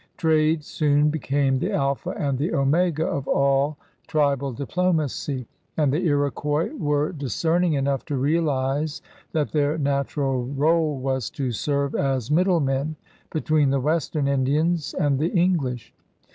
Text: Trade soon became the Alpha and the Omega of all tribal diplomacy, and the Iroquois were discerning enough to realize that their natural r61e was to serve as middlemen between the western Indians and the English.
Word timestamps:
Trade 0.17 0.63
soon 0.63 1.11
became 1.11 1.59
the 1.59 1.71
Alpha 1.73 2.09
and 2.17 2.35
the 2.39 2.55
Omega 2.55 3.05
of 3.05 3.27
all 3.27 3.77
tribal 4.07 4.51
diplomacy, 4.51 5.45
and 5.77 5.93
the 5.93 6.01
Iroquois 6.07 6.71
were 6.75 7.11
discerning 7.11 7.73
enough 7.73 8.03
to 8.05 8.17
realize 8.17 9.03
that 9.31 9.51
their 9.51 9.77
natural 9.77 10.43
r61e 10.43 10.97
was 11.01 11.29
to 11.29 11.51
serve 11.51 11.93
as 11.93 12.31
middlemen 12.31 12.95
between 13.29 13.69
the 13.69 13.79
western 13.79 14.27
Indians 14.27 14.95
and 14.95 15.19
the 15.19 15.29
English. 15.33 15.93